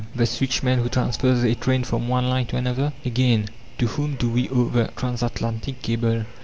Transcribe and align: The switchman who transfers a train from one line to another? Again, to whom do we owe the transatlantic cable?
The 0.15 0.25
switchman 0.25 0.79
who 0.79 0.89
transfers 0.89 1.43
a 1.43 1.53
train 1.53 1.83
from 1.83 2.07
one 2.07 2.27
line 2.27 2.47
to 2.47 2.57
another? 2.57 2.91
Again, 3.05 3.49
to 3.77 3.85
whom 3.85 4.15
do 4.15 4.31
we 4.31 4.49
owe 4.49 4.67
the 4.67 4.87
transatlantic 4.97 5.83
cable? 5.83 6.25